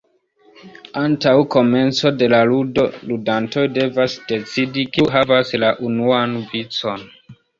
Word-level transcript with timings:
Antaŭ 1.01 1.33
komenco 1.55 2.11
de 2.21 2.29
la 2.35 2.39
ludo, 2.53 2.85
ludantoj 3.11 3.65
devas 3.75 4.15
decidi, 4.31 4.87
kiu 4.95 5.07
havas 5.17 5.53
la 5.65 5.71
unuan 5.91 6.37
vicon. 6.55 7.07